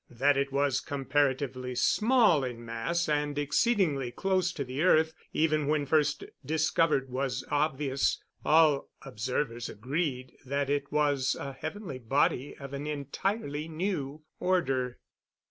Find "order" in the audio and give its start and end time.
14.39-14.97